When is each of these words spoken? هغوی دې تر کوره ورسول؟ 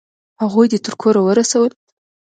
هغوی 0.41 0.67
دې 0.71 0.79
تر 0.85 0.93
کوره 1.01 1.21
ورسول؟ 1.27 1.71